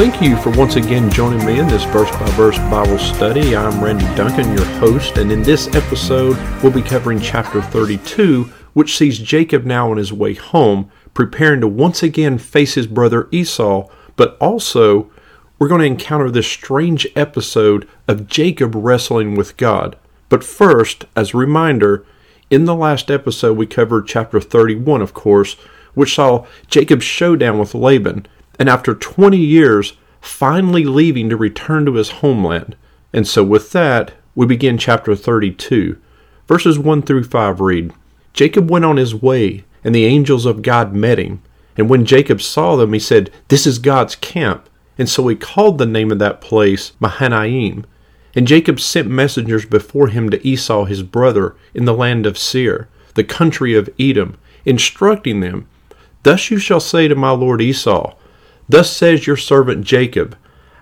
[0.00, 3.54] thank you for once again joining me in this verse by verse Bible study.
[3.54, 8.96] I'm Randy Duncan, your host, and in this episode, we'll be covering chapter 32, which
[8.96, 13.90] sees Jacob now on his way home, preparing to once again face his brother Esau,
[14.16, 15.10] but also
[15.58, 19.98] we're going to encounter this strange episode of Jacob wrestling with God.
[20.30, 22.06] But first, as a reminder,
[22.48, 25.56] in the last episode, we covered chapter 31, of course,
[25.92, 28.26] which saw Jacob's showdown with Laban,
[28.60, 32.76] and after 20 years, finally leaving to return to his homeland.
[33.10, 35.96] And so, with that, we begin chapter 32.
[36.46, 37.94] Verses 1 through 5 read
[38.34, 41.40] Jacob went on his way, and the angels of God met him.
[41.78, 44.68] And when Jacob saw them, he said, This is God's camp.
[44.98, 47.86] And so he called the name of that place Mahanaim.
[48.34, 52.88] And Jacob sent messengers before him to Esau his brother in the land of Seir,
[53.14, 55.66] the country of Edom, instructing them,
[56.24, 58.14] Thus you shall say to my lord Esau,
[58.70, 60.36] Thus says your servant Jacob,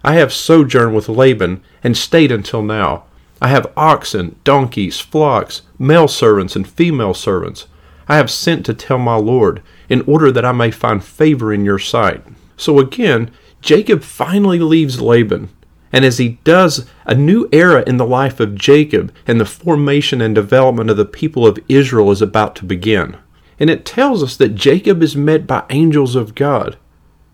[0.04, 3.04] I have sojourned with Laban, and stayed until now.
[3.40, 7.66] I have oxen, donkeys, flocks, male servants, and female servants.
[8.06, 11.64] I have sent to tell my Lord, in order that I may find favor in
[11.64, 12.22] your sight.
[12.58, 13.30] So again,
[13.62, 15.48] Jacob finally leaves Laban.
[15.90, 20.20] And as he does, a new era in the life of Jacob and the formation
[20.20, 23.16] and development of the people of Israel is about to begin.
[23.58, 26.76] And it tells us that Jacob is met by angels of God.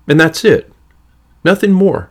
[0.07, 0.73] And that's it.
[1.45, 2.11] Nothing more.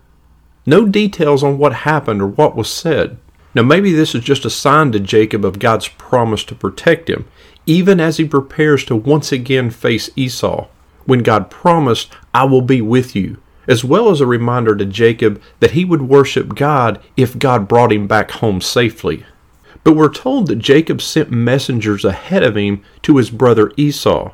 [0.65, 3.17] No details on what happened or what was said.
[3.55, 7.25] Now, maybe this is just a sign to Jacob of God's promise to protect him,
[7.65, 10.67] even as he prepares to once again face Esau,
[11.05, 15.41] when God promised, I will be with you, as well as a reminder to Jacob
[15.59, 19.25] that he would worship God if God brought him back home safely.
[19.83, 24.31] But we're told that Jacob sent messengers ahead of him to his brother Esau.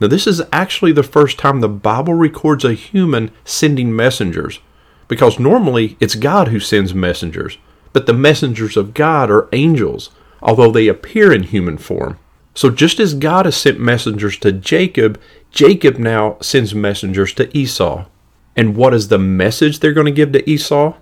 [0.00, 4.60] Now, this is actually the first time the Bible records a human sending messengers,
[5.08, 7.58] because normally it's God who sends messengers,
[7.92, 10.10] but the messengers of God are angels,
[10.42, 12.18] although they appear in human form.
[12.54, 15.20] So, just as God has sent messengers to Jacob,
[15.50, 18.06] Jacob now sends messengers to Esau.
[18.54, 20.94] And what is the message they're going to give to Esau?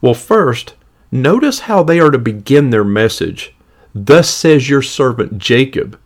[0.00, 0.74] Well, first,
[1.10, 3.54] Notice how they are to begin their message.
[3.94, 5.98] Thus says your servant Jacob.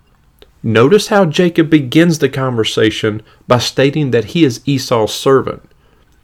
[0.62, 5.62] Notice how Jacob begins the conversation by stating that he is Esau's servant.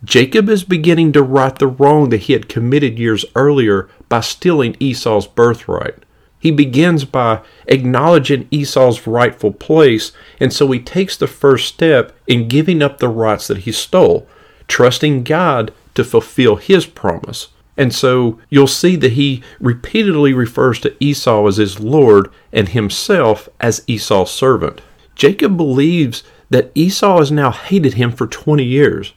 [0.04, 4.76] Jacob is beginning to right the wrong that he had committed years earlier by stealing
[4.78, 5.96] Esau's birthright.
[6.38, 12.46] He begins by acknowledging Esau's rightful place, and so he takes the first step in
[12.46, 14.28] giving up the rights that he stole,
[14.68, 17.48] trusting God to fulfill his promise.
[17.78, 23.48] And so you'll see that he repeatedly refers to Esau as his Lord and himself
[23.60, 24.80] as Esau's servant.
[25.14, 29.14] Jacob believes that Esau has now hated him for 20 years.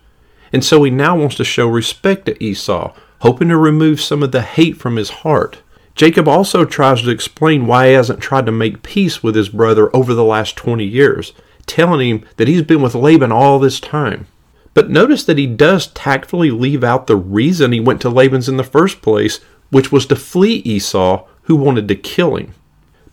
[0.53, 4.31] And so he now wants to show respect to Esau, hoping to remove some of
[4.31, 5.61] the hate from his heart.
[5.95, 9.93] Jacob also tries to explain why he hasn't tried to make peace with his brother
[9.95, 11.33] over the last 20 years,
[11.65, 14.27] telling him that he's been with Laban all this time.
[14.73, 18.57] But notice that he does tactfully leave out the reason he went to Laban's in
[18.57, 19.39] the first place,
[19.69, 22.53] which was to flee Esau, who wanted to kill him.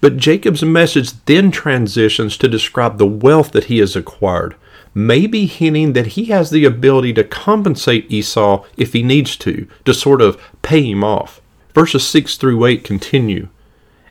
[0.00, 4.54] But Jacob's message then transitions to describe the wealth that he has acquired,
[4.94, 9.92] maybe hinting that he has the ability to compensate Esau if he needs to, to
[9.92, 11.40] sort of pay him off.
[11.74, 13.48] Verses 6 through 8 continue.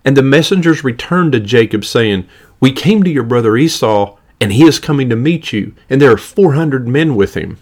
[0.04, 2.28] And the messengers returned to Jacob, saying,
[2.60, 6.12] We came to your brother Esau and he is coming to meet you, and there
[6.12, 7.58] are four hundred men with him.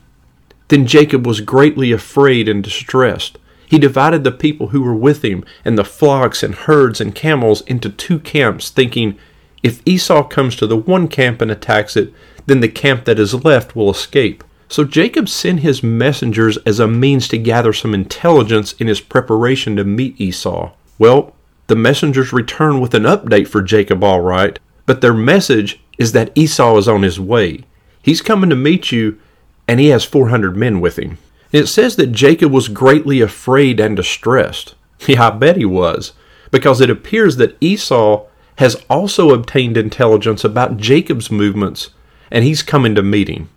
[0.67, 3.37] Then Jacob was greatly afraid and distressed.
[3.67, 7.61] He divided the people who were with him and the flocks and herds and camels
[7.61, 9.17] into two camps, thinking,
[9.63, 12.13] If Esau comes to the one camp and attacks it,
[12.45, 14.43] then the camp that is left will escape.
[14.67, 19.75] So Jacob sent his messengers as a means to gather some intelligence in his preparation
[19.75, 20.71] to meet Esau.
[20.97, 21.35] Well,
[21.67, 26.31] the messengers return with an update for Jacob, all right, but their message is that
[26.35, 27.63] Esau is on his way.
[28.01, 29.19] He's coming to meet you,
[29.67, 31.17] and he has 400 men with him.
[31.51, 34.75] it says that Jacob was greatly afraid and distressed.
[35.07, 36.13] Yeah, I bet he was,
[36.51, 38.25] because it appears that Esau
[38.57, 41.89] has also obtained intelligence about Jacob's movements,
[42.31, 43.49] and he's coming to meet him.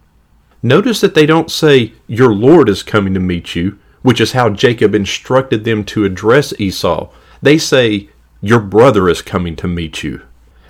[0.62, 4.50] Notice that they don't say, Your Lord is coming to meet you, which is how
[4.50, 7.10] Jacob instructed them to address Esau.
[7.40, 8.08] They say,
[8.40, 10.22] Your brother is coming to meet you.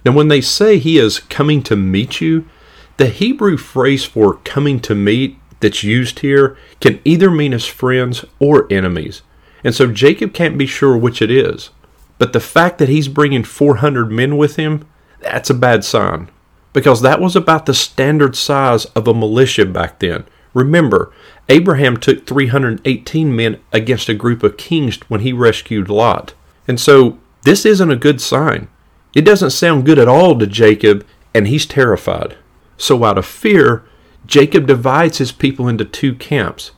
[0.04, 2.48] Now, when they say he is coming to meet you,
[2.96, 8.24] the Hebrew phrase for coming to meet that's used here can either mean as friends
[8.38, 9.22] or enemies.
[9.64, 11.70] And so Jacob can't be sure which it is.
[12.18, 14.86] But the fact that he's bringing 400 men with him,
[15.20, 16.30] that's a bad sign.
[16.72, 20.24] Because that was about the standard size of a militia back then.
[20.54, 21.12] Remember,
[21.48, 26.34] Abraham took 318 men against a group of kings when he rescued Lot.
[26.66, 28.68] And so this isn't a good sign.
[29.18, 31.04] It doesn't sound good at all to Jacob,
[31.34, 32.36] and he's terrified.
[32.76, 33.82] So, out of fear,
[34.28, 36.70] Jacob divides his people into two camps.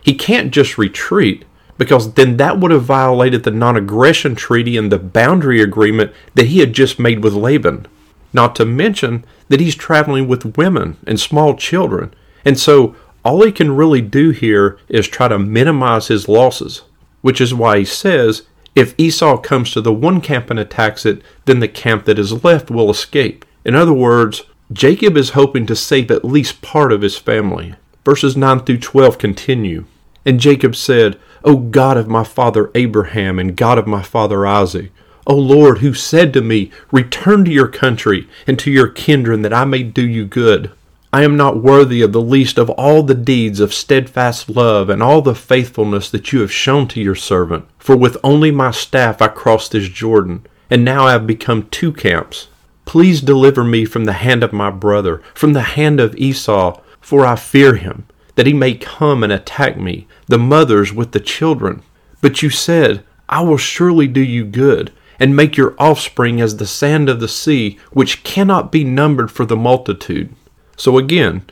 [0.00, 1.44] He can't just retreat,
[1.78, 6.46] because then that would have violated the non aggression treaty and the boundary agreement that
[6.46, 7.88] he had just made with Laban.
[8.32, 12.14] Not to mention that he's traveling with women and small children,
[12.44, 12.94] and so
[13.24, 16.82] all he can really do here is try to minimize his losses,
[17.22, 18.42] which is why he says
[18.74, 22.44] if Esau comes to the one camp and attacks it, then the camp that is
[22.44, 23.44] left will escape.
[23.64, 24.42] In other words,
[24.72, 27.74] Jacob is hoping to save at least part of his family.
[28.04, 29.84] Verses 9 through 12 continue.
[30.24, 34.90] And Jacob said, O God of my father Abraham and God of my father Isaac,
[35.26, 39.52] O Lord, who said to me, Return to your country and to your kindred, that
[39.52, 40.72] I may do you good.
[41.14, 45.02] I am not worthy of the least of all the deeds of steadfast love and
[45.02, 47.66] all the faithfulness that you have shown to your servant.
[47.76, 51.92] For with only my staff I crossed this Jordan, and now I have become two
[51.92, 52.48] camps.
[52.86, 57.26] Please deliver me from the hand of my brother, from the hand of Esau, for
[57.26, 58.06] I fear him,
[58.36, 61.82] that he may come and attack me, the mothers with the children.
[62.22, 66.66] But you said, I will surely do you good, and make your offspring as the
[66.66, 70.34] sand of the sea, which cannot be numbered for the multitude.
[70.82, 71.44] So again,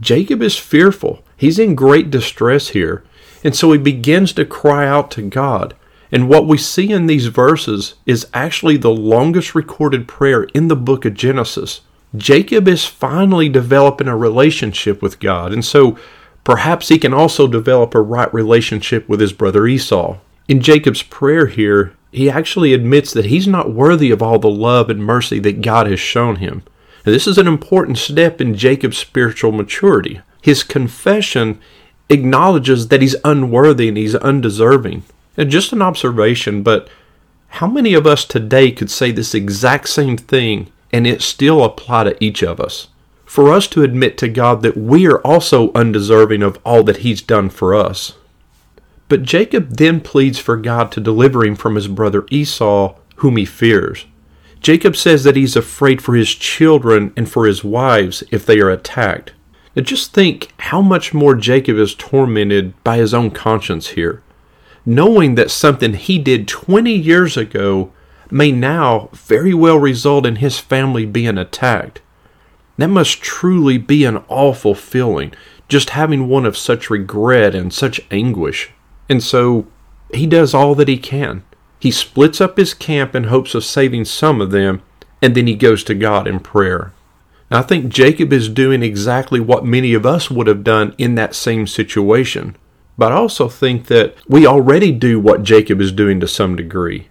[0.00, 1.22] Jacob is fearful.
[1.36, 3.04] He's in great distress here.
[3.44, 5.76] And so he begins to cry out to God.
[6.10, 10.74] And what we see in these verses is actually the longest recorded prayer in the
[10.74, 11.82] book of Genesis.
[12.16, 15.52] Jacob is finally developing a relationship with God.
[15.52, 15.96] And so
[16.42, 20.16] perhaps he can also develop a right relationship with his brother Esau.
[20.48, 24.90] In Jacob's prayer here, he actually admits that he's not worthy of all the love
[24.90, 26.64] and mercy that God has shown him.
[27.04, 30.20] Now, this is an important step in Jacob's spiritual maturity.
[30.40, 31.60] His confession
[32.08, 35.02] acknowledges that he's unworthy and he's undeserving.
[35.36, 36.88] Just an observation, but
[37.48, 42.04] how many of us today could say this exact same thing and it still apply
[42.04, 42.88] to each of us?
[43.24, 47.22] For us to admit to God that we are also undeserving of all that he's
[47.22, 48.14] done for us.
[49.08, 53.44] But Jacob then pleads for God to deliver him from his brother Esau, whom he
[53.44, 54.06] fears.
[54.62, 58.70] Jacob says that he's afraid for his children and for his wives if they are
[58.70, 59.32] attacked.
[59.74, 64.22] Now just think how much more Jacob is tormented by his own conscience here,
[64.86, 67.92] knowing that something he did 20 years ago
[68.30, 72.00] may now very well result in his family being attacked.
[72.78, 75.32] That must truly be an awful feeling,
[75.68, 78.70] just having one of such regret and such anguish.
[79.08, 79.66] And so
[80.14, 81.42] he does all that he can.
[81.82, 84.82] He splits up his camp in hopes of saving some of them,
[85.20, 86.92] and then he goes to God in prayer.
[87.50, 91.16] Now, I think Jacob is doing exactly what many of us would have done in
[91.16, 92.54] that same situation.
[92.96, 97.08] But I also think that we already do what Jacob is doing to some degree.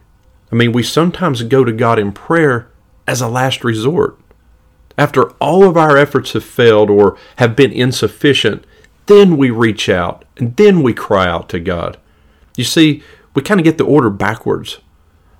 [0.53, 2.71] I mean, we sometimes go to God in prayer
[3.05, 4.17] as a last resort.
[4.97, 8.63] After all of our efforts have failed or have been insufficient,
[9.07, 11.97] then we reach out and then we cry out to God.
[12.55, 14.79] You see, we kind of get the order backwards.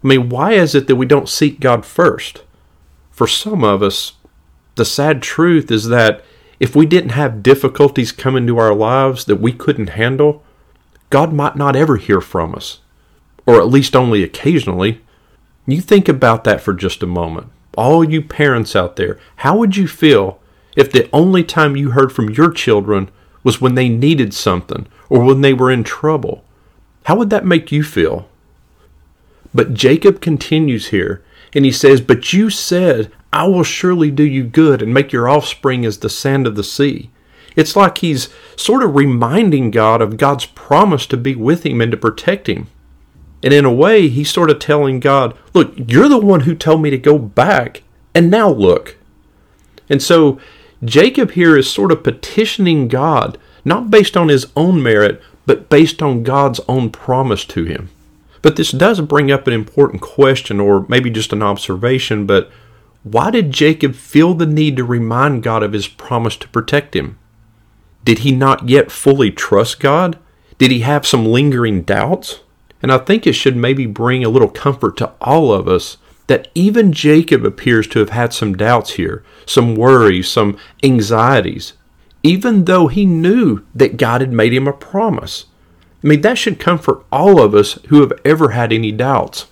[0.03, 2.43] I mean, why is it that we don't seek God first?
[3.12, 4.13] For some of us,
[4.75, 6.24] the sad truth is that
[6.60, 10.43] if we didn't have difficulties come into our lives that we couldn't handle,
[11.10, 12.79] God might not ever hear from us,
[13.45, 15.01] or at least only occasionally.
[15.67, 17.48] You think about that for just a moment.
[17.77, 20.39] All you parents out there, how would you feel
[20.75, 23.10] if the only time you heard from your children
[23.43, 26.43] was when they needed something or when they were in trouble?
[27.03, 28.29] How would that make you feel?
[29.53, 34.43] But Jacob continues here, and he says, But you said, I will surely do you
[34.43, 37.10] good and make your offspring as the sand of the sea.
[37.55, 41.91] It's like he's sort of reminding God of God's promise to be with him and
[41.91, 42.67] to protect him.
[43.43, 46.81] And in a way, he's sort of telling God, Look, you're the one who told
[46.81, 48.98] me to go back, and now look.
[49.89, 50.39] And so
[50.84, 56.01] Jacob here is sort of petitioning God, not based on his own merit, but based
[56.01, 57.89] on God's own promise to him.
[58.41, 62.50] But this does bring up an important question, or maybe just an observation, but
[63.03, 67.20] why did Jacob feel the need to remind God of his promise to protect him?
[68.05, 70.17] Did he not yet fully trust God?
[70.58, 72.39] Did he have some lingering doubts?
[72.81, 76.48] And I think it should maybe bring a little comfort to all of us that
[76.55, 81.74] even Jacob appears to have had some doubts here, some worries, some anxieties
[82.24, 85.46] even though he knew that God had made him a promise.
[86.04, 89.48] I mean, that should comfort all of us who have ever had any doubts.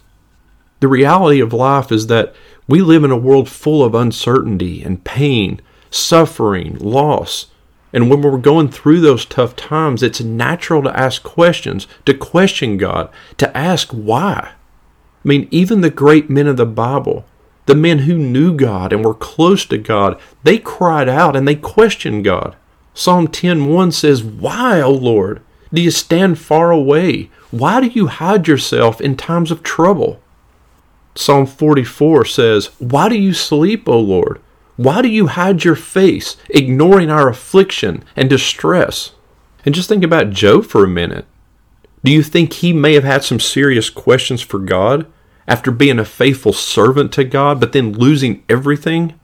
[0.80, 2.34] The reality of life is that
[2.68, 7.48] we live in a world full of uncertainty and pain, suffering, loss.
[7.92, 12.78] And when we're going through those tough times, it's natural to ask questions, to question
[12.78, 14.52] God, to ask why.
[14.52, 17.26] I mean, even the great men of the Bible,
[17.66, 21.56] the men who knew God and were close to God, they cried out and they
[21.56, 22.56] questioned God.
[22.93, 25.41] Psalm 10:1 says, "Why, O Lord,
[25.74, 27.29] do you stand far away?
[27.51, 30.19] Why do you hide yourself in times of trouble?"
[31.15, 34.39] Psalm 44 says, Why do you sleep, O Lord?
[34.77, 39.12] Why do you hide your face, ignoring our affliction and distress?
[39.65, 41.25] And just think about Job for a minute.
[42.05, 45.05] Do you think he may have had some serious questions for God
[45.46, 49.19] after being a faithful servant to God, but then losing everything?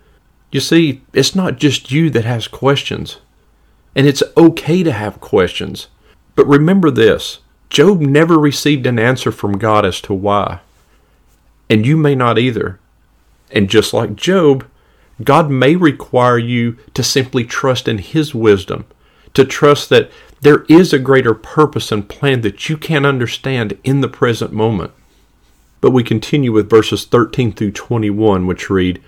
[0.52, 3.22] You see, it's not just you that has questions.
[3.96, 5.88] And it's okay to have questions.
[6.36, 10.60] But remember this Job never received an answer from God as to why
[11.70, 12.80] and you may not either.
[13.52, 14.68] And just like Job,
[15.24, 18.86] God may require you to simply trust in His wisdom,
[19.34, 20.12] to trust that
[20.42, 24.92] there is a greater purpose and plan that you can't understand in the present moment.
[25.82, 29.02] But we continue with verses 13 through 21, which read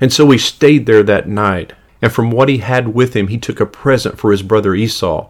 [0.00, 3.38] And so he stayed there that night, and from what he had with him, he
[3.38, 5.28] took a present for his brother Esau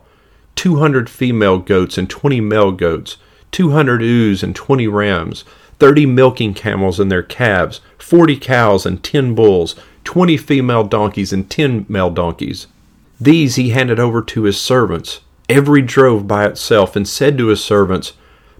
[0.57, 3.17] 200 female goats and 20 male goats,
[3.53, 5.45] 200 ewes and 20 rams
[5.83, 9.75] 30 milking camels and their calves, 40 cows and 10 bulls,
[10.05, 12.69] 20 female donkeys and 10 male donkeys.
[13.21, 17.65] These he handed over to his servants, every drove by itself, and said to his
[17.65, 18.13] servants,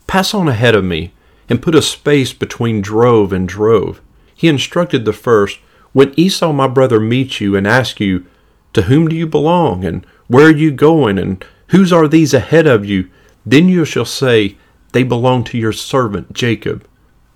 [0.09, 1.13] Pass on ahead of me,
[1.49, 4.01] and put a space between drove and drove.
[4.35, 5.61] He instructed the first,
[5.93, 8.27] When Esau my brother meets you and asks you,
[8.73, 12.67] To whom do you belong, and where are you going, and whose are these ahead
[12.67, 13.11] of you?
[13.45, 14.57] Then you shall say,
[14.93, 16.87] They belong to your servant Jacob.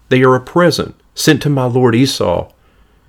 [0.08, 2.50] They are a present sent to my lord Esau.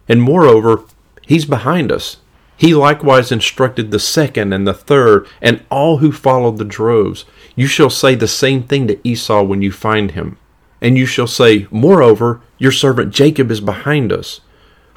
[0.08, 0.84] And moreover,
[1.22, 2.18] he's behind us.
[2.56, 7.26] He likewise instructed the second and the third, and all who followed the droves.
[7.56, 10.38] You shall say the same thing to Esau when you find him.
[10.82, 14.42] And you shall say, Moreover, your servant Jacob is behind us.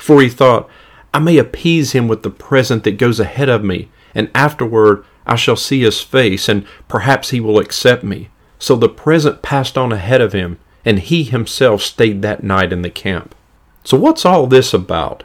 [0.01, 0.69] For he thought,
[1.13, 5.37] I may appease him with the present that goes ahead of me, and afterward I
[5.37, 8.31] shall see his face, and perhaps he will accept me.
[8.59, 12.81] So the present passed on ahead of him, and he himself stayed that night in
[12.81, 13.35] the camp.
[13.85, 15.23] So, what's all this about?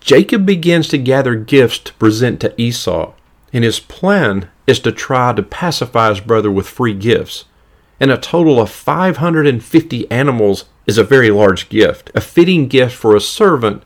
[0.00, 3.12] Jacob begins to gather gifts to present to Esau,
[3.52, 7.46] and his plan is to try to pacify his brother with free gifts.
[7.98, 13.16] And a total of 550 animals is a very large gift, a fitting gift for
[13.16, 13.82] a servant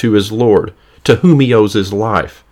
[0.00, 2.44] to his Lord, to whom he owes his life.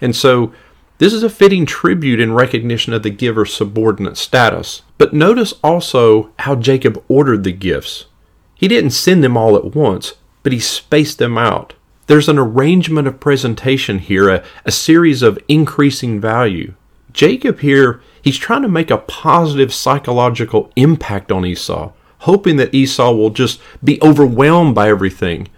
[0.00, 0.52] And so,
[0.98, 4.82] this is a fitting tribute in recognition of the giver's subordinate status.
[4.96, 8.06] But notice also how Jacob ordered the gifts.
[8.54, 11.74] He didn't send them all at once, but he spaced them out.
[12.06, 16.74] There's an arrangement of presentation here, a, a series of increasing value.
[17.12, 23.12] Jacob here, he's trying to make a positive psychological impact on Esau, hoping that Esau
[23.12, 25.48] will just be overwhelmed by everything.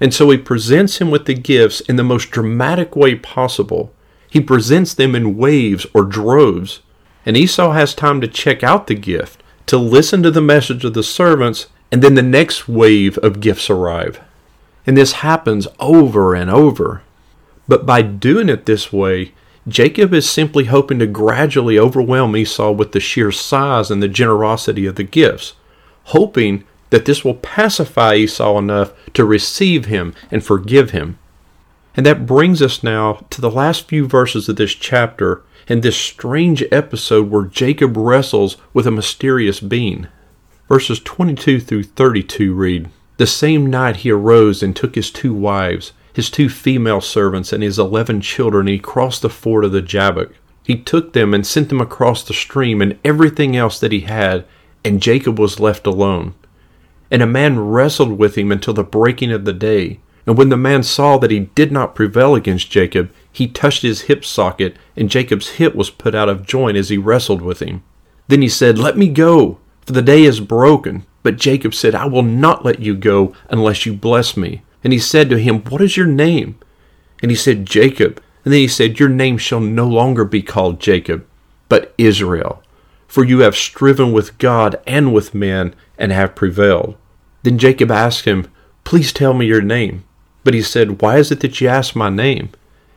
[0.00, 3.92] And so he presents him with the gifts in the most dramatic way possible.
[4.28, 6.80] He presents them in waves or droves,
[7.26, 10.94] and Esau has time to check out the gift, to listen to the message of
[10.94, 14.20] the servants, and then the next wave of gifts arrive.
[14.86, 17.02] And this happens over and over.
[17.68, 19.34] But by doing it this way,
[19.68, 24.86] Jacob is simply hoping to gradually overwhelm Esau with the sheer size and the generosity
[24.86, 25.54] of the gifts,
[26.04, 31.18] hoping that this will pacify Esau enough to receive him and forgive him.
[31.96, 35.96] And that brings us now to the last few verses of this chapter and this
[35.96, 40.08] strange episode where Jacob wrestles with a mysterious being.
[40.68, 45.92] Verses 22 through 32 read The same night he arose and took his two wives,
[46.12, 49.82] his two female servants, and his eleven children, and he crossed the ford of the
[49.82, 50.32] Jabbok.
[50.64, 54.44] He took them and sent them across the stream and everything else that he had,
[54.84, 56.34] and Jacob was left alone.
[57.10, 60.00] And a man wrestled with him until the breaking of the day.
[60.26, 64.02] And when the man saw that he did not prevail against Jacob, he touched his
[64.02, 67.82] hip socket, and Jacob's hip was put out of joint as he wrestled with him.
[68.28, 71.04] Then he said, Let me go, for the day is broken.
[71.22, 74.62] But Jacob said, I will not let you go unless you bless me.
[74.82, 76.58] And he said to him, What is your name?
[77.22, 78.22] And he said, Jacob.
[78.44, 81.26] And then he said, Your name shall no longer be called Jacob,
[81.68, 82.62] but Israel,
[83.10, 86.96] for you have striven with God and with men and have prevailed.
[87.42, 88.46] Then Jacob asked him,
[88.84, 90.04] Please tell me your name.
[90.44, 92.50] But he said, Why is it that you ask my name?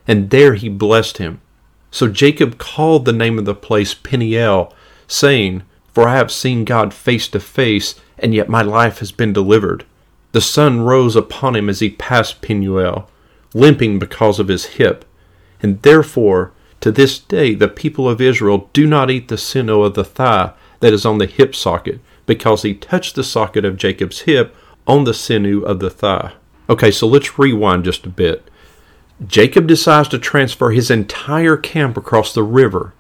[0.08, 1.42] And there he blessed him.
[1.90, 4.72] So Jacob called the name of the place Peniel,
[5.08, 9.34] saying, For I have seen God face to face, and yet my life has been
[9.34, 9.84] delivered.
[10.32, 13.10] The sun rose upon him as he passed Peniel,
[13.56, 15.06] limping because of his hip,
[15.60, 16.52] and therefore
[16.84, 20.52] To this day, the people of Israel do not eat the sinew of the thigh
[20.82, 24.54] that is on the hip socket, because he touched the socket of Jacob's hip
[24.86, 26.34] on the sinew of the thigh.
[26.70, 28.52] Okay, so let's rewind just a bit.
[29.26, 32.94] Jacob decides to transfer his entire camp across the river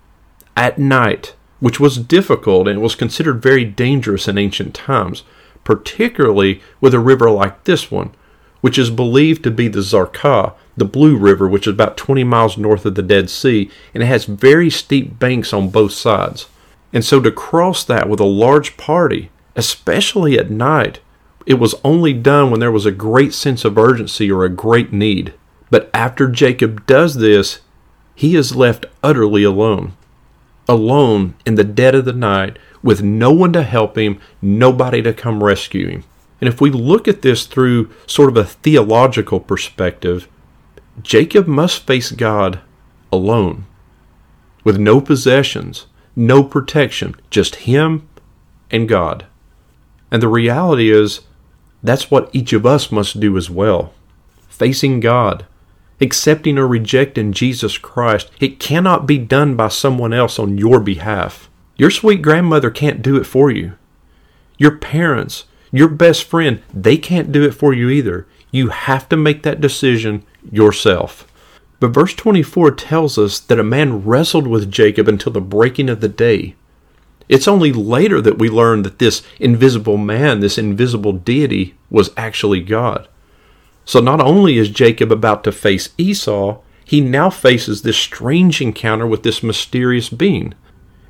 [0.55, 5.23] at night, which was difficult and was considered very dangerous in ancient times,
[5.65, 8.11] particularly with a river like this one,
[8.61, 12.57] which is believed to be the Zarqa, the Blue River, which is about 20 miles
[12.57, 16.47] north of the Dead Sea, and it has very steep banks on both sides.
[16.91, 20.99] And so to cross that with a large party, especially at night,
[21.45, 24.93] it was only done when there was a great sense of urgency or a great
[24.93, 25.33] need.
[25.69, 27.59] But after Jacob does this,
[28.15, 29.93] he is left utterly alone.
[30.69, 35.13] Alone in the dead of the night with no one to help him, nobody to
[35.13, 36.03] come rescue him.
[36.39, 40.27] And if we look at this through sort of a theological perspective,
[41.01, 42.59] Jacob must face God
[43.11, 43.65] alone,
[44.63, 48.07] with no possessions, no protection, just him
[48.69, 49.25] and God.
[50.11, 51.21] And the reality is,
[51.81, 53.93] that's what each of us must do as well.
[54.47, 55.45] Facing God,
[55.99, 61.49] accepting or rejecting Jesus Christ, it cannot be done by someone else on your behalf.
[61.75, 63.73] Your sweet grandmother can't do it for you.
[64.57, 68.27] Your parents, your best friend, they can't do it for you either.
[68.51, 71.27] You have to make that decision yourself.
[71.79, 75.99] But verse 24 tells us that a man wrestled with Jacob until the breaking of
[75.99, 76.55] the day.
[77.29, 82.61] It's only later that we learn that this invisible man, this invisible deity, was actually
[82.61, 83.07] God.
[83.85, 89.07] So not only is Jacob about to face Esau, he now faces this strange encounter
[89.07, 90.53] with this mysterious being.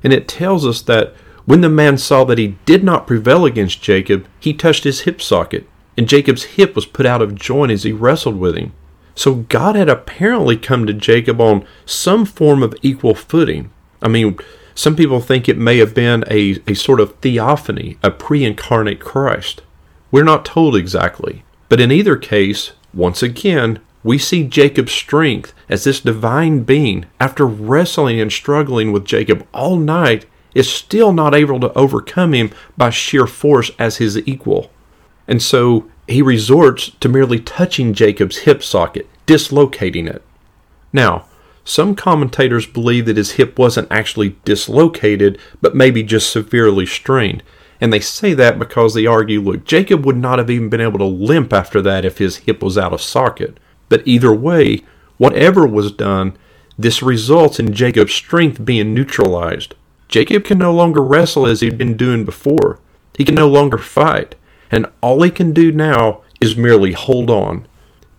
[0.02, 1.14] And it tells us that
[1.46, 5.20] when the man saw that he did not prevail against Jacob, he touched his hip
[5.20, 8.72] socket, and Jacob's hip was put out of joint as he wrestled with him.
[9.14, 13.70] So God had apparently come to Jacob on some form of equal footing.
[14.02, 14.38] I mean,
[14.74, 19.00] some people think it may have been a, a sort of theophany, a pre incarnate
[19.00, 19.62] Christ.
[20.10, 21.44] We're not told exactly.
[21.68, 27.46] But in either case, once again, we see Jacob's strength as this divine being, after
[27.46, 32.90] wrestling and struggling with Jacob all night, is still not able to overcome him by
[32.90, 34.70] sheer force as his equal.
[35.26, 40.22] And so he resorts to merely touching Jacob's hip socket, dislocating it.
[40.92, 41.26] Now,
[41.64, 47.42] some commentators believe that his hip wasn't actually dislocated, but maybe just severely strained.
[47.80, 50.98] And they say that because they argue look, Jacob would not have even been able
[50.98, 53.58] to limp after that if his hip was out of socket.
[53.88, 54.82] But either way,
[55.16, 56.36] whatever was done,
[56.78, 59.74] this results in Jacob's strength being neutralized.
[60.08, 62.78] Jacob can no longer wrestle as he'd been doing before.
[63.16, 64.34] He can no longer fight.
[64.70, 67.66] And all he can do now is merely hold on.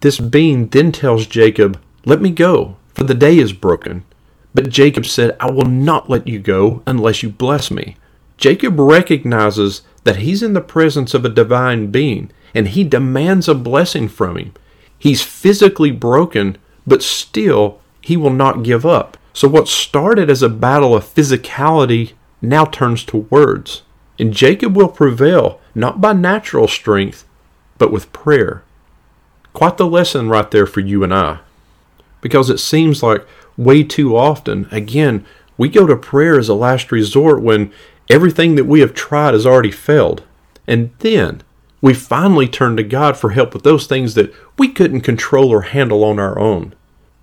[0.01, 4.03] This being then tells Jacob, Let me go, for the day is broken.
[4.53, 7.97] But Jacob said, I will not let you go unless you bless me.
[8.37, 13.55] Jacob recognizes that he's in the presence of a divine being, and he demands a
[13.55, 14.53] blessing from him.
[14.97, 19.17] He's physically broken, but still he will not give up.
[19.33, 23.81] So, what started as a battle of physicality now turns to words.
[24.17, 27.25] And Jacob will prevail, not by natural strength,
[27.77, 28.63] but with prayer.
[29.53, 31.39] Quite the lesson right there for you and I
[32.25, 33.23] because it seems like
[33.55, 35.23] way too often, again,
[35.59, 37.71] we go to prayer as a last resort when
[38.09, 40.23] everything that we have tried has already failed.
[40.65, 41.43] And then
[41.81, 45.61] we finally turn to God for help with those things that we couldn't control or
[45.61, 46.73] handle on our own.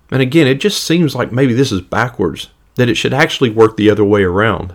[0.09, 3.75] And again, it just seems like maybe this is backwards, that it should actually work
[3.75, 4.73] the other way around.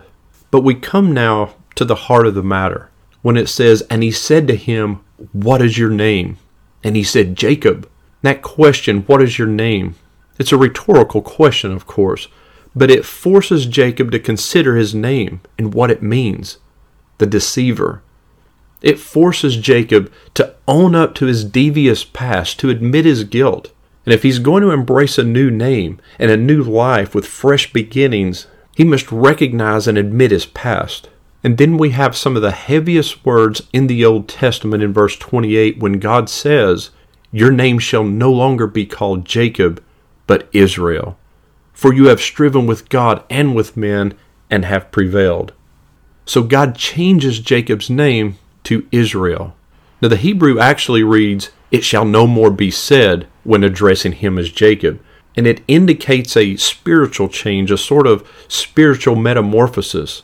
[0.51, 2.88] But we come now to the heart of the matter
[3.21, 5.01] when it says, And he said to him,
[5.31, 6.37] What is your name?
[6.83, 7.89] And he said, Jacob.
[8.21, 9.95] That question, What is your name?
[10.37, 12.29] It's a rhetorical question, of course,
[12.75, 16.57] but it forces Jacob to consider his name and what it means
[17.17, 18.01] the deceiver.
[18.81, 23.73] It forces Jacob to own up to his devious past, to admit his guilt.
[24.05, 27.73] And if he's going to embrace a new name and a new life with fresh
[27.73, 31.09] beginnings, he must recognize and admit his past.
[31.43, 35.15] And then we have some of the heaviest words in the Old Testament in verse
[35.15, 36.89] 28 when God says,
[37.31, 39.81] Your name shall no longer be called Jacob,
[40.27, 41.17] but Israel.
[41.71, 44.15] For you have striven with God and with men
[44.49, 45.53] and have prevailed.
[46.25, 49.55] So God changes Jacob's name to Israel.
[50.01, 54.51] Now, the Hebrew actually reads, It shall no more be said when addressing him as
[54.51, 55.01] Jacob.
[55.35, 60.23] And it indicates a spiritual change, a sort of spiritual metamorphosis.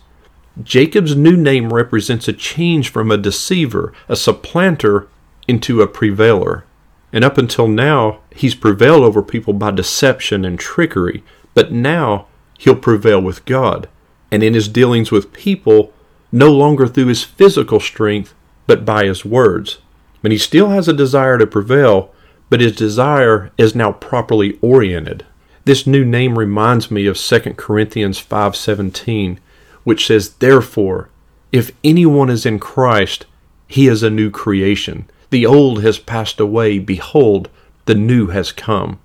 [0.63, 5.07] Jacob's new name represents a change from a deceiver, a supplanter,
[5.47, 6.63] into a prevailer.
[7.11, 11.23] And up until now, he's prevailed over people by deception and trickery.
[11.53, 13.87] But now he'll prevail with God,
[14.31, 15.93] and in his dealings with people,
[16.31, 18.33] no longer through his physical strength,
[18.67, 19.79] but by his words.
[20.23, 22.13] And he still has a desire to prevail,
[22.49, 25.25] but his desire is now properly oriented.
[25.65, 29.39] This new name reminds me of 2 Corinthians 5:17,
[29.85, 31.07] which says, "Therefore,
[31.53, 33.25] if anyone is in Christ,
[33.67, 35.05] he is a new creation.
[35.29, 37.47] The old has passed away; behold,
[37.85, 38.99] the new has come."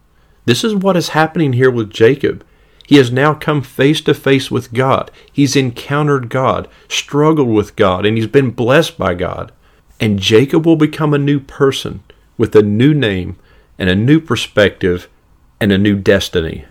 [0.46, 2.42] This is what is happening here with Jacob.
[2.86, 5.12] He has now come face to face with God.
[5.32, 9.52] He's encountered God, struggled with God, and he's been blessed by God.
[10.00, 12.00] And Jacob will become a new person
[12.36, 13.36] with a new name
[13.78, 15.08] and a new perspective
[15.60, 16.64] and a new destiny.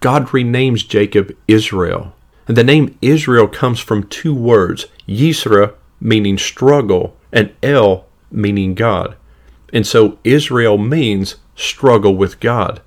[0.00, 2.14] God renames Jacob Israel.
[2.52, 9.16] The name Israel comes from two words Yisra, meaning struggle, and El, meaning God.
[9.72, 12.82] And so Israel means struggle with God.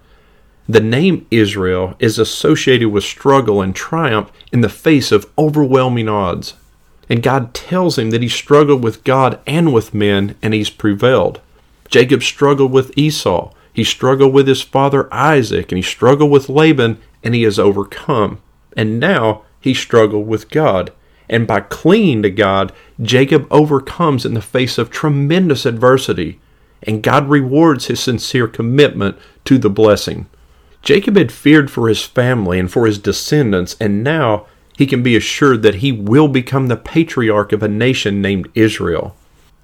[0.69, 6.53] The name Israel is associated with struggle and triumph in the face of overwhelming odds.
[7.09, 11.41] And God tells him that he struggled with God and with men, and he's prevailed.
[11.89, 13.51] Jacob struggled with Esau.
[13.73, 18.37] He struggled with his father Isaac, and he struggled with Laban, and he has overcome.
[18.77, 20.93] And now he struggled with God.
[21.27, 26.39] And by clinging to God, Jacob overcomes in the face of tremendous adversity.
[26.83, 30.27] And God rewards his sincere commitment to the blessing.
[30.83, 34.45] Jacob had feared for his family and for his descendants, and now
[34.77, 39.15] he can be assured that he will become the patriarch of a nation named Israel.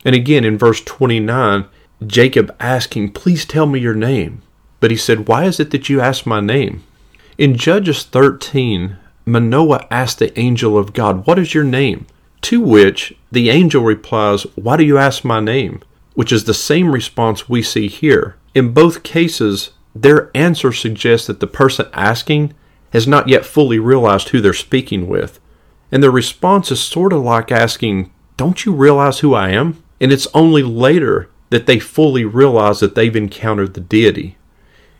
[0.03, 1.65] And again in verse 29,
[2.07, 4.41] Jacob asking, Please tell me your name.
[4.79, 6.81] But he said, Why is it that you ask my name?
[7.37, 12.07] In Judges 13, Manoah asked the angel of God, What is your name?
[12.41, 15.81] To which the angel replies, Why do you ask my name?
[16.13, 18.35] Which is the same response we see here.
[18.53, 22.53] In both cases, their answer suggests that the person asking
[22.91, 25.39] has not yet fully realized who they're speaking with.
[25.91, 29.83] And their response is sort of like asking, Don't you realize who I am?
[29.99, 34.37] And it's only later that they fully realize that they've encountered the deity.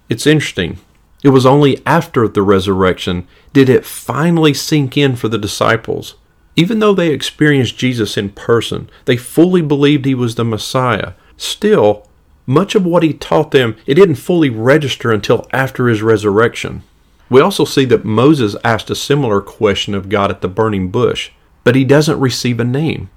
[0.09, 0.79] It's interesting.
[1.23, 6.15] It was only after the resurrection did it finally sink in for the disciples.
[6.55, 11.13] Even though they experienced Jesus in person, they fully believed he was the Messiah.
[11.37, 12.07] Still,
[12.45, 16.83] much of what he taught them, it didn't fully register until after his resurrection.
[17.29, 21.31] We also see that Moses asked a similar question of God at the burning bush,
[21.63, 23.09] but he doesn't receive a name.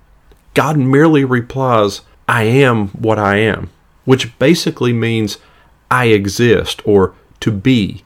[0.52, 3.70] God merely replies, I am what I am,
[4.04, 5.38] which basically means
[5.90, 8.02] I exist or to be.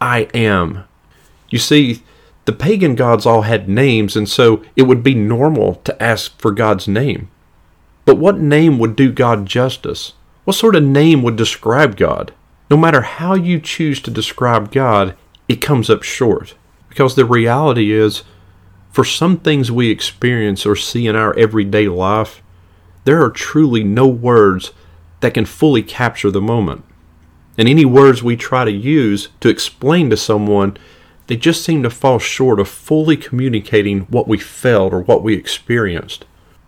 [0.00, 0.82] I am.
[1.48, 2.02] You see,
[2.44, 6.50] the pagan gods all had names, and so it would be normal to ask for
[6.50, 7.30] God's name.
[8.04, 10.14] But what name would do God justice?
[10.42, 12.34] What sort of name would describe God?
[12.68, 15.14] No matter how you choose to describe God,
[15.46, 16.56] it comes up short.
[16.88, 18.24] Because the reality is,
[18.90, 22.42] for some things we experience or see in our everyday life,
[23.04, 24.72] there are truly no words
[25.20, 26.84] that can fully capture the moment.
[27.60, 30.78] And any words we try to use to explain to someone,
[31.26, 35.34] they just seem to fall short of fully communicating what we felt or what we
[35.34, 36.24] experienced.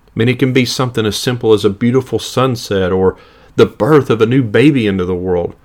[0.08, 3.16] I mean, it can be something as simple as a beautiful sunset or
[3.56, 5.56] the birth of a new baby into the world,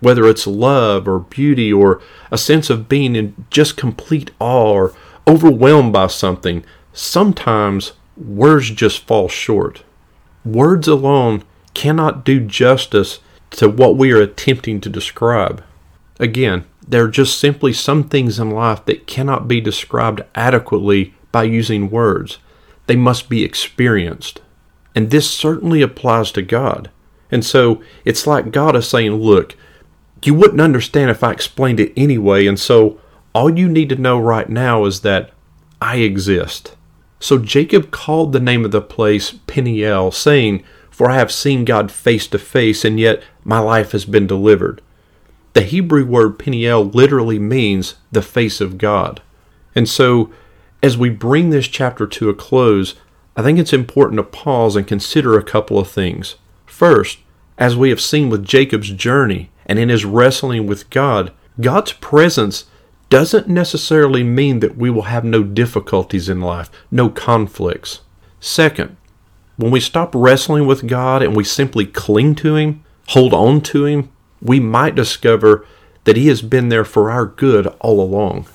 [0.00, 4.94] whether it's love or beauty or a sense of being in just complete awe or
[5.26, 9.82] overwhelmed by something, sometimes words just fall short.
[10.44, 11.42] Words alone
[11.72, 13.20] cannot do justice
[13.56, 15.62] to what we are attempting to describe.
[16.18, 21.44] Again, there are just simply some things in life that cannot be described adequately by
[21.44, 22.38] using words.
[22.86, 24.42] They must be experienced.
[24.94, 26.90] And this certainly applies to God.
[27.30, 29.56] And so it's like God is saying, Look,
[30.22, 32.46] you wouldn't understand if I explained it anyway.
[32.46, 33.00] And so
[33.34, 35.30] all you need to know right now is that
[35.80, 36.76] I exist.
[37.18, 40.62] So Jacob called the name of the place Peniel, saying,
[40.94, 44.80] For I have seen God face to face, and yet my life has been delivered.
[45.54, 49.20] The Hebrew word Peniel literally means the face of God.
[49.74, 50.30] And so,
[50.84, 52.94] as we bring this chapter to a close,
[53.36, 56.36] I think it's important to pause and consider a couple of things.
[56.64, 57.18] First,
[57.58, 62.66] as we have seen with Jacob's journey and in his wrestling with God, God's presence
[63.10, 68.02] doesn't necessarily mean that we will have no difficulties in life, no conflicts.
[68.38, 68.96] Second,
[69.56, 73.84] when we stop wrestling with God and we simply cling to Him, hold on to
[73.84, 74.10] Him,
[74.42, 75.66] we might discover
[76.04, 78.46] that He has been there for our good all along.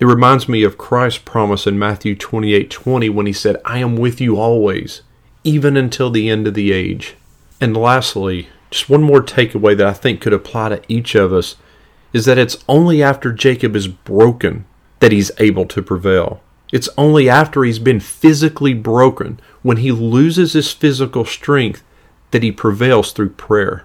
[0.00, 3.96] It reminds me of Christ's promise in Matthew 28 20 when He said, I am
[3.96, 5.02] with you always,
[5.42, 7.16] even until the end of the age.
[7.60, 11.56] And lastly, just one more takeaway that I think could apply to each of us
[12.12, 14.64] is that it's only after Jacob is broken
[15.00, 16.42] that he's able to prevail.
[16.74, 21.84] It's only after he's been physically broken, when he loses his physical strength,
[22.32, 23.84] that he prevails through prayer.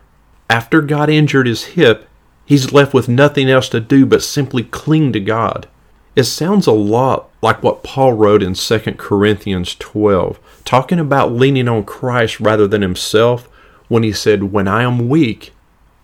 [0.49, 2.09] After God injured his hip,
[2.47, 5.67] he's left with nothing else to do but simply cling to God.
[6.15, 11.67] It sounds a lot like what Paul wrote in 2 Corinthians 12, talking about leaning
[11.67, 13.47] on Christ rather than himself
[13.87, 15.53] when he said, When I am weak,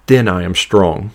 [0.06, 1.10] then I am strong.